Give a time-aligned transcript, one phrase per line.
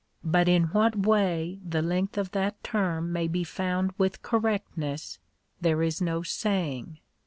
[0.23, 5.19] But in what way the length of that term may be found with correctness
[5.61, 6.97] there is no saying.